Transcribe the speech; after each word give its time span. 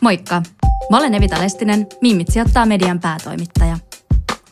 Moikka! 0.00 0.42
Mä 0.90 0.96
olen 0.98 1.14
Evita 1.14 1.40
Lestinen, 1.40 1.86
Mimmit 2.00 2.28
sijoittaa 2.28 2.66
median 2.66 3.00
päätoimittaja. 3.00 3.78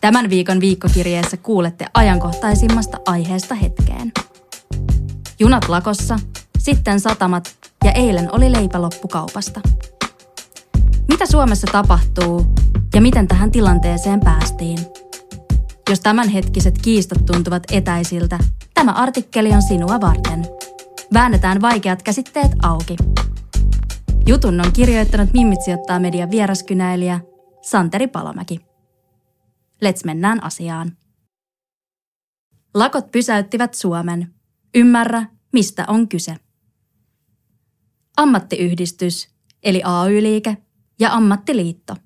Tämän 0.01 0.31
viikon 0.31 0.61
viikkokirjeessä 0.61 1.37
kuulette 1.37 1.87
ajankohtaisimmasta 1.95 2.99
aiheesta 3.07 3.55
hetkeen. 3.55 4.13
Junat 5.39 5.69
lakossa, 5.69 6.19
sitten 6.59 7.01
satamat 7.01 7.57
ja 7.85 7.93
eilen 7.93 8.35
oli 8.35 8.53
leipä 8.53 8.83
loppukaupasta. 8.83 9.61
Mitä 11.09 11.27
Suomessa 11.27 11.67
tapahtuu 11.73 12.47
ja 12.95 13.01
miten 13.01 13.29
tähän 13.29 13.51
tilanteeseen 13.51 14.21
päästiin? 14.21 14.79
Jos 15.91 16.01
tämänhetkiset 16.01 16.79
kiistat 16.79 17.27
tuntuvat 17.27 17.63
etäisiltä, 17.73 18.39
tämä 18.75 18.93
artikkeli 18.93 19.53
on 19.53 19.63
sinua 19.63 20.01
varten. 20.01 20.47
Väännetään 21.13 21.63
vaikeat 21.63 22.03
käsitteet 22.03 22.51
auki. 22.63 22.97
Jutun 24.29 24.61
on 24.61 24.73
kirjoittanut 24.73 25.33
Mimmit 25.33 25.63
sijoittaa 25.65 25.99
median 25.99 26.31
vieraskynäilijä 26.31 27.21
Santeri 27.63 28.07
Palomäki. 28.07 28.61
Let's 29.85 30.01
mennään 30.05 30.45
asiaan. 30.45 30.97
Lakot 32.75 33.11
pysäyttivät 33.13 33.75
Suomen. 33.75 34.35
Ymmärrä, 34.75 35.27
mistä 35.53 35.85
on 35.89 36.09
kyse. 36.09 36.37
Ammattiyhdistys, 38.17 39.29
eli 39.63 39.83
AY-liike, 39.85 40.57
ja 40.99 41.13
ammattiliitto. 41.13 41.97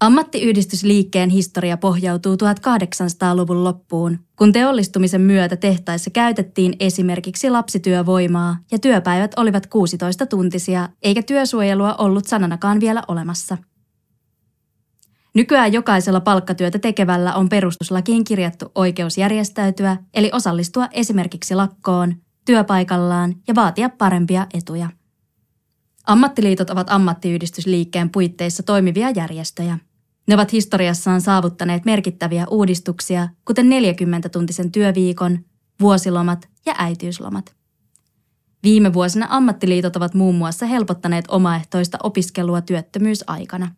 Ammattiyhdistysliikkeen 0.00 1.30
historia 1.30 1.76
pohjautuu 1.76 2.34
1800-luvun 2.34 3.64
loppuun, 3.64 4.18
kun 4.38 4.52
teollistumisen 4.52 5.20
myötä 5.20 5.56
tehtaissa 5.56 6.10
käytettiin 6.10 6.76
esimerkiksi 6.80 7.50
lapsityövoimaa 7.50 8.58
ja 8.72 8.78
työpäivät 8.78 9.32
olivat 9.36 9.66
16-tuntisia, 9.66 10.88
eikä 11.02 11.22
työsuojelua 11.22 11.94
ollut 11.94 12.26
sananakaan 12.26 12.80
vielä 12.80 13.02
olemassa. 13.08 13.58
Nykyään 15.34 15.72
jokaisella 15.72 16.20
palkkatyötä 16.20 16.78
tekevällä 16.78 17.34
on 17.34 17.48
perustuslakiin 17.48 18.24
kirjattu 18.24 18.72
oikeus 18.74 19.18
järjestäytyä, 19.18 19.96
eli 20.14 20.30
osallistua 20.32 20.88
esimerkiksi 20.92 21.54
lakkoon, 21.54 22.14
työpaikallaan 22.44 23.34
ja 23.48 23.54
vaatia 23.54 23.88
parempia 23.88 24.46
etuja. 24.54 24.90
Ammattiliitot 26.06 26.70
ovat 26.70 26.90
ammattiyhdistysliikkeen 26.90 28.10
puitteissa 28.10 28.62
toimivia 28.62 29.10
järjestöjä. 29.10 29.78
Ne 30.26 30.34
ovat 30.34 30.52
historiassaan 30.52 31.20
saavuttaneet 31.20 31.84
merkittäviä 31.84 32.46
uudistuksia, 32.50 33.28
kuten 33.44 33.66
40-tuntisen 33.66 34.70
työviikon, 34.70 35.38
vuosilomat 35.80 36.48
ja 36.66 36.74
äitiyslomat. 36.78 37.56
Viime 38.62 38.92
vuosina 38.92 39.26
ammattiliitot 39.30 39.96
ovat 39.96 40.14
muun 40.14 40.34
muassa 40.34 40.66
helpottaneet 40.66 41.24
omaehtoista 41.28 41.98
opiskelua 42.02 42.60
työttömyysaikana. 42.60 43.74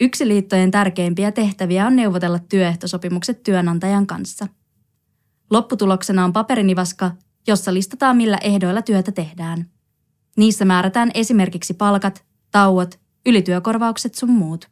Yksi 0.00 0.28
liittojen 0.28 0.70
tärkeimpiä 0.70 1.32
tehtäviä 1.32 1.86
on 1.86 1.96
neuvotella 1.96 2.38
työehtosopimukset 2.38 3.42
työnantajan 3.42 4.06
kanssa. 4.06 4.46
Lopputuloksena 5.50 6.24
on 6.24 6.32
paperinivaska, 6.32 7.10
jossa 7.46 7.74
listataan 7.74 8.16
millä 8.16 8.38
ehdoilla 8.38 8.82
työtä 8.82 9.12
tehdään. 9.12 9.70
Niissä 10.36 10.64
määrätään 10.64 11.10
esimerkiksi 11.14 11.74
palkat, 11.74 12.24
tauot, 12.50 13.00
ylityökorvaukset 13.26 14.14
sun 14.14 14.30
muut. 14.30 14.71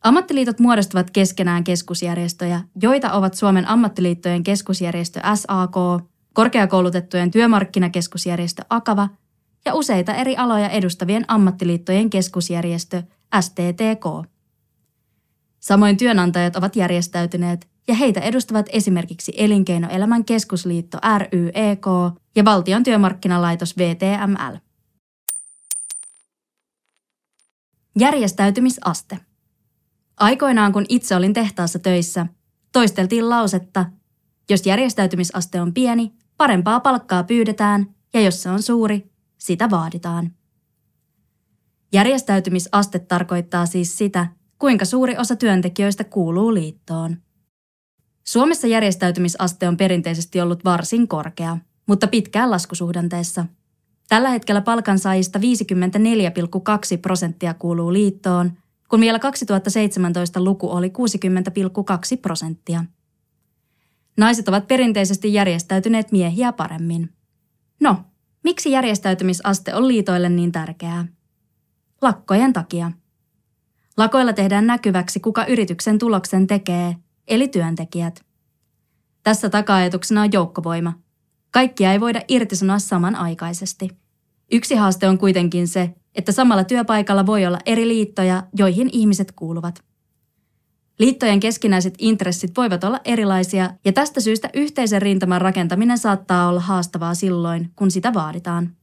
Ammattiliitot 0.00 0.58
muodostavat 0.58 1.10
keskenään 1.10 1.64
keskusjärjestöjä, 1.64 2.60
joita 2.82 3.12
ovat 3.12 3.34
Suomen 3.34 3.68
ammattiliittojen 3.68 4.42
keskusjärjestö 4.42 5.20
SAK, 5.34 6.04
korkeakoulutettujen 6.32 7.30
työmarkkinakeskusjärjestö 7.30 8.62
AKAVA 8.70 9.08
ja 9.64 9.74
useita 9.74 10.14
eri 10.14 10.36
aloja 10.36 10.68
edustavien 10.68 11.24
ammattiliittojen 11.28 12.10
keskusjärjestö 12.10 13.02
STTK. 13.40 14.30
Samoin 15.60 15.96
työnantajat 15.96 16.56
ovat 16.56 16.76
järjestäytyneet 16.76 17.68
ja 17.88 17.94
heitä 17.94 18.20
edustavat 18.20 18.66
esimerkiksi 18.72 19.32
Elinkeinoelämän 19.36 20.24
keskusliitto 20.24 20.98
RYEK 21.18 21.86
ja 22.36 22.44
Valtion 22.44 22.82
työmarkkinalaitos 22.82 23.78
VTML. 23.78 24.56
Järjestäytymisaste. 27.98 29.29
Aikoinaan 30.20 30.72
kun 30.72 30.86
itse 30.88 31.16
olin 31.16 31.32
tehtaassa 31.32 31.78
töissä, 31.78 32.26
toisteltiin 32.72 33.28
lausetta, 33.30 33.86
jos 34.50 34.66
järjestäytymisaste 34.66 35.60
on 35.60 35.74
pieni, 35.74 36.12
parempaa 36.36 36.80
palkkaa 36.80 37.24
pyydetään 37.24 37.94
ja 38.14 38.20
jos 38.20 38.42
se 38.42 38.50
on 38.50 38.62
suuri, 38.62 39.10
sitä 39.38 39.70
vaaditaan. 39.70 40.30
Järjestäytymisaste 41.92 42.98
tarkoittaa 42.98 43.66
siis 43.66 43.98
sitä, 43.98 44.26
kuinka 44.58 44.84
suuri 44.84 45.16
osa 45.18 45.36
työntekijöistä 45.36 46.04
kuuluu 46.04 46.54
liittoon. 46.54 47.16
Suomessa 48.24 48.66
järjestäytymisaste 48.66 49.68
on 49.68 49.76
perinteisesti 49.76 50.40
ollut 50.40 50.64
varsin 50.64 51.08
korkea, 51.08 51.58
mutta 51.86 52.06
pitkään 52.06 52.50
laskusuhdanteessa. 52.50 53.46
Tällä 54.08 54.30
hetkellä 54.30 54.60
palkansaajista 54.60 55.38
54,2 55.38 55.44
prosenttia 57.02 57.54
kuuluu 57.54 57.92
liittoon, 57.92 58.52
kun 58.90 59.00
vielä 59.00 59.18
2017 59.18 60.44
luku 60.44 60.70
oli 60.70 60.88
60,2 60.88 62.20
prosenttia. 62.22 62.84
Naiset 64.16 64.48
ovat 64.48 64.68
perinteisesti 64.68 65.34
järjestäytyneet 65.34 66.12
miehiä 66.12 66.52
paremmin. 66.52 67.12
No, 67.80 67.96
miksi 68.44 68.70
järjestäytymisaste 68.70 69.74
on 69.74 69.88
liitoille 69.88 70.28
niin 70.28 70.52
tärkeää? 70.52 71.06
Lakkojen 72.02 72.52
takia. 72.52 72.92
Lakoilla 73.96 74.32
tehdään 74.32 74.66
näkyväksi, 74.66 75.20
kuka 75.20 75.44
yrityksen 75.46 75.98
tuloksen 75.98 76.46
tekee, 76.46 76.96
eli 77.28 77.48
työntekijät. 77.48 78.24
Tässä 79.22 79.50
taka-ajatuksena 79.50 80.22
on 80.22 80.32
joukkovoima. 80.32 80.92
Kaikkia 81.50 81.92
ei 81.92 82.00
voida 82.00 82.20
irtisanoa 82.28 82.78
samanaikaisesti. 82.78 83.88
Yksi 84.52 84.74
haaste 84.74 85.08
on 85.08 85.18
kuitenkin 85.18 85.68
se, 85.68 85.94
että 86.14 86.32
samalla 86.32 86.64
työpaikalla 86.64 87.26
voi 87.26 87.46
olla 87.46 87.58
eri 87.66 87.88
liittoja, 87.88 88.42
joihin 88.56 88.88
ihmiset 88.92 89.32
kuuluvat. 89.32 89.84
Liittojen 90.98 91.40
keskinäiset 91.40 91.94
intressit 91.98 92.56
voivat 92.56 92.84
olla 92.84 93.00
erilaisia 93.04 93.70
ja 93.84 93.92
tästä 93.92 94.20
syystä 94.20 94.50
yhteisen 94.54 95.02
rintaman 95.02 95.40
rakentaminen 95.40 95.98
saattaa 95.98 96.48
olla 96.48 96.60
haastavaa 96.60 97.14
silloin, 97.14 97.70
kun 97.76 97.90
sitä 97.90 98.14
vaaditaan. 98.14 98.76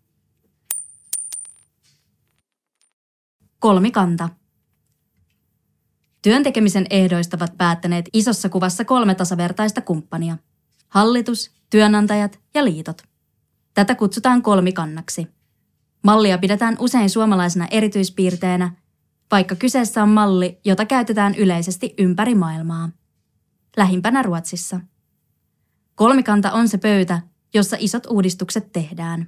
Kolmikanta. 3.59 4.29
Työntekemisen 6.21 6.85
ehdoista 6.89 7.37
ovat 7.37 7.57
päättäneet 7.57 8.05
isossa 8.13 8.49
kuvassa 8.49 8.85
kolme 8.85 9.15
tasavertaista 9.15 9.81
kumppania. 9.81 10.37
Hallitus, 10.87 11.51
työnantajat 11.69 12.39
ja 12.53 12.65
liitot. 12.65 13.01
Tätä 13.73 13.95
kutsutaan 13.95 14.41
kolmikannaksi. 14.41 15.36
Mallia 16.07 16.37
pidetään 16.37 16.75
usein 16.79 17.09
suomalaisena 17.09 17.67
erityispiirteenä, 17.71 18.71
vaikka 19.31 19.55
kyseessä 19.55 20.03
on 20.03 20.09
malli, 20.09 20.59
jota 20.65 20.85
käytetään 20.85 21.35
yleisesti 21.35 21.93
ympäri 21.97 22.35
maailmaa. 22.35 22.89
Lähimpänä 23.77 24.21
Ruotsissa. 24.21 24.79
Kolmikanta 25.95 26.51
on 26.51 26.69
se 26.69 26.77
pöytä, 26.77 27.21
jossa 27.53 27.77
isot 27.79 28.05
uudistukset 28.05 28.71
tehdään. 28.71 29.27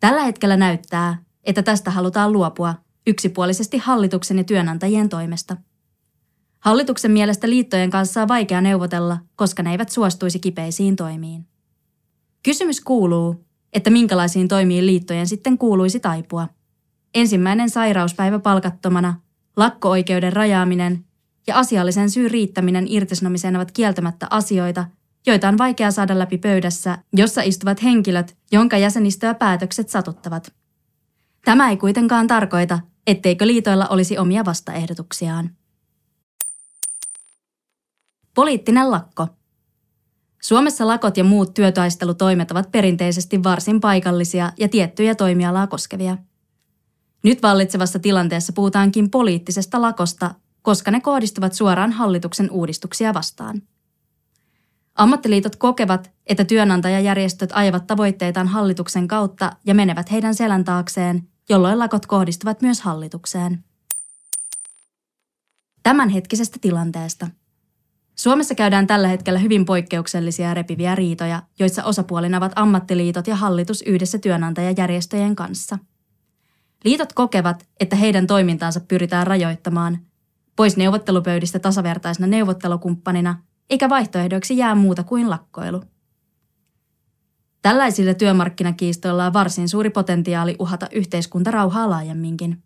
Tällä 0.00 0.22
hetkellä 0.22 0.56
näyttää, 0.56 1.22
että 1.44 1.62
tästä 1.62 1.90
halutaan 1.90 2.32
luopua 2.32 2.74
yksipuolisesti 3.06 3.78
hallituksen 3.78 4.38
ja 4.38 4.44
työnantajien 4.44 5.08
toimesta– 5.08 5.56
Hallituksen 6.62 7.10
mielestä 7.10 7.50
liittojen 7.50 7.90
kanssa 7.90 8.22
on 8.22 8.28
vaikea 8.28 8.60
neuvotella, 8.60 9.18
koska 9.36 9.62
ne 9.62 9.70
eivät 9.70 9.88
suostuisi 9.88 10.38
kipeisiin 10.38 10.96
toimiin. 10.96 11.46
Kysymys 12.42 12.80
kuuluu, 12.80 13.44
että 13.72 13.90
minkälaisiin 13.90 14.48
toimiin 14.48 14.86
liittojen 14.86 15.26
sitten 15.26 15.58
kuuluisi 15.58 16.00
taipua. 16.00 16.48
Ensimmäinen 17.14 17.70
sairauspäivä 17.70 18.38
palkattomana, 18.38 19.14
lakko-oikeuden 19.56 20.32
rajaaminen 20.32 21.04
ja 21.46 21.58
asiallisen 21.58 22.10
syyn 22.10 22.30
riittäminen 22.30 22.86
irtisanomiseen 22.88 23.56
ovat 23.56 23.72
kieltämättä 23.72 24.26
asioita, 24.30 24.84
joita 25.26 25.48
on 25.48 25.58
vaikea 25.58 25.90
saada 25.90 26.18
läpi 26.18 26.38
pöydässä, 26.38 26.98
jossa 27.12 27.42
istuvat 27.42 27.82
henkilöt, 27.82 28.36
jonka 28.52 28.78
jäsenistöä 28.78 29.34
päätökset 29.34 29.88
satuttavat. 29.88 30.52
Tämä 31.44 31.70
ei 31.70 31.76
kuitenkaan 31.76 32.26
tarkoita, 32.26 32.78
etteikö 33.06 33.46
liitoilla 33.46 33.86
olisi 33.86 34.18
omia 34.18 34.44
vastaehdotuksiaan. 34.44 35.50
Poliittinen 38.34 38.90
lakko. 38.90 39.28
Suomessa 40.44 40.86
lakot 40.86 41.16
ja 41.16 41.24
muut 41.24 41.54
työtaistelutoimet 41.54 42.50
ovat 42.50 42.72
perinteisesti 42.72 43.42
varsin 43.42 43.80
paikallisia 43.80 44.52
ja 44.58 44.68
tiettyjä 44.68 45.14
toimialaa 45.14 45.66
koskevia. 45.66 46.16
Nyt 47.24 47.42
vallitsevassa 47.42 47.98
tilanteessa 47.98 48.52
puhutaankin 48.52 49.10
poliittisesta 49.10 49.82
lakosta, 49.82 50.34
koska 50.62 50.90
ne 50.90 51.00
kohdistuvat 51.00 51.52
suoraan 51.52 51.92
hallituksen 51.92 52.50
uudistuksia 52.50 53.14
vastaan. 53.14 53.62
Ammattiliitot 54.94 55.56
kokevat, 55.56 56.10
että 56.26 56.44
työnantajajärjestöt 56.44 57.50
ajavat 57.52 57.86
tavoitteitaan 57.86 58.48
hallituksen 58.48 59.08
kautta 59.08 59.52
ja 59.66 59.74
menevät 59.74 60.10
heidän 60.10 60.34
selän 60.34 60.64
taakseen, 60.64 61.28
jolloin 61.48 61.78
lakot 61.78 62.06
kohdistuvat 62.06 62.62
myös 62.62 62.80
hallitukseen. 62.80 63.64
Tämänhetkisestä 65.82 66.58
tilanteesta. 66.60 67.28
Suomessa 68.22 68.54
käydään 68.54 68.86
tällä 68.86 69.08
hetkellä 69.08 69.38
hyvin 69.38 69.64
poikkeuksellisia 69.64 70.48
ja 70.48 70.54
repiviä 70.54 70.94
riitoja, 70.94 71.42
joissa 71.58 71.84
osapuolina 71.84 72.38
ovat 72.38 72.52
ammattiliitot 72.56 73.26
ja 73.26 73.36
hallitus 73.36 73.82
yhdessä 73.82 74.18
työnantajajärjestöjen 74.18 75.36
kanssa. 75.36 75.78
Liitot 76.84 77.12
kokevat, 77.12 77.66
että 77.80 77.96
heidän 77.96 78.26
toimintaansa 78.26 78.80
pyritään 78.80 79.26
rajoittamaan, 79.26 79.98
pois 80.56 80.76
neuvottelupöydistä 80.76 81.58
tasavertaisena 81.58 82.26
neuvottelukumppanina– 82.26 83.38
eikä 83.70 83.88
vaihtoehdoiksi 83.88 84.56
jää 84.56 84.74
muuta 84.74 85.04
kuin 85.04 85.30
lakkoilu. 85.30 85.82
Tällaisilla 87.62 88.14
työmarkkinakiistoilla 88.14 89.26
on 89.26 89.32
varsin 89.32 89.68
suuri 89.68 89.90
potentiaali 89.90 90.56
uhata 90.58 90.86
yhteiskuntarauhaa 90.92 91.90
laajemminkin. 91.90 92.62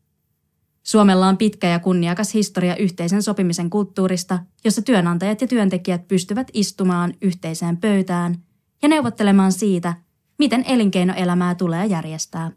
Suomella 0.87 1.29
on 1.29 1.37
pitkä 1.37 1.69
ja 1.69 1.79
kunniakas 1.79 2.35
historia 2.35 2.77
yhteisen 2.77 3.23
sopimisen 3.23 3.71
kulttuurista, 3.71 4.39
jossa 4.65 4.83
työnantajat 4.83 5.41
ja 5.41 5.47
työntekijät 5.47 6.09
pystyvät 6.09 6.51
istumaan 6.53 7.15
yhteiseen 7.23 7.77
pöytään 7.77 8.43
ja 8.83 8.89
neuvottelemaan 8.89 9.53
siitä, 9.53 9.95
miten 10.39 10.65
elinkeinoelämää 10.67 11.55
tulee 11.55 11.87
järjestää. 11.87 12.51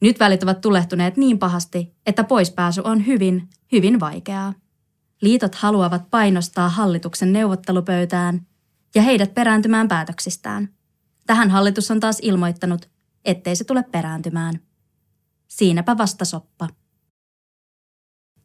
Nyt 0.00 0.20
välit 0.20 0.42
ovat 0.42 0.60
tulehtuneet 0.60 1.16
niin 1.16 1.38
pahasti, 1.38 1.94
että 2.06 2.24
poispääsy 2.24 2.80
on 2.84 3.06
hyvin, 3.06 3.48
hyvin 3.72 4.00
vaikeaa. 4.00 4.54
Liitot 5.20 5.54
haluavat 5.54 6.10
painostaa 6.10 6.68
hallituksen 6.68 7.32
neuvottelupöytään 7.32 8.46
ja 8.94 9.02
heidät 9.02 9.34
perääntymään 9.34 9.88
päätöksistään. 9.88 10.68
Tähän 11.26 11.50
hallitus 11.50 11.90
on 11.90 12.00
taas 12.00 12.18
ilmoittanut, 12.22 12.90
ettei 13.24 13.56
se 13.56 13.64
tule 13.64 13.82
perääntymään. 13.82 14.60
Siinäpä 15.48 15.98
vasta 15.98 16.24
soppa. 16.24 16.68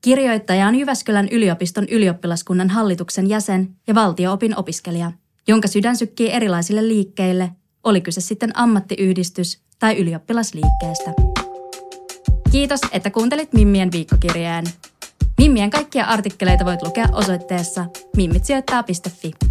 Kirjoittaja 0.01 0.67
on 0.67 0.75
Jyväskylän 0.75 1.27
yliopiston 1.31 1.87
ylioppilaskunnan 1.91 2.69
hallituksen 2.69 3.29
jäsen 3.29 3.75
ja 3.87 3.95
valtioopin 3.95 4.57
opiskelija, 4.57 5.11
jonka 5.47 5.67
sydän 5.67 5.97
sykkii 5.97 6.31
erilaisille 6.31 6.87
liikkeille, 6.87 7.51
oli 7.83 8.01
kyse 8.01 8.21
sitten 8.21 8.57
ammattiyhdistys 8.57 9.61
tai 9.79 9.97
ylioppilasliikkeestä. 9.97 11.11
Kiitos, 12.51 12.79
että 12.91 13.09
kuuntelit 13.09 13.53
Mimmien 13.53 13.91
viikkokirjeen. 13.91 14.65
Mimmien 15.37 15.69
kaikkia 15.69 16.05
artikkeleita 16.05 16.65
voit 16.65 16.81
lukea 16.81 17.07
osoitteessa 17.11 17.85
mimmitsijoittaa.fi. 18.15 19.50